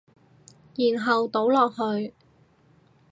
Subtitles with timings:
[0.75, 2.11] 然後倒落去